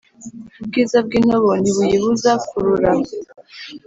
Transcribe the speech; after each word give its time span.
Ubwiza 0.61 0.97
bw’intobo 1.05 1.51
ntibuyibuza 1.61 2.31
kurura. 2.47 2.91